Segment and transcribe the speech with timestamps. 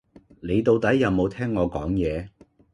[0.41, 2.31] 你到底有無聽我講野？